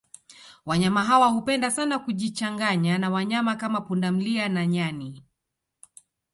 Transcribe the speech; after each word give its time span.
Wanyama 0.65 1.03
hawa 1.03 1.27
hupenda 1.27 1.71
sana 1.71 1.99
kujichanganya 1.99 2.97
na 2.97 3.09
wanyama 3.09 3.55
kama 3.55 3.81
pundamlia 3.81 4.49
na 4.49 4.67
nyani 4.67 5.23